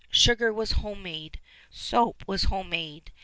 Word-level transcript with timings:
Sugar 0.09 0.51
was 0.51 0.71
homemade. 0.71 1.39
Soap 1.69 2.23
was 2.25 2.45
homemade. 2.45 3.11